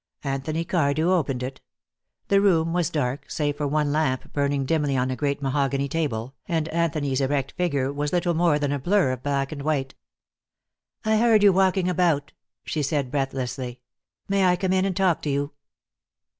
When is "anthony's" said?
6.69-7.21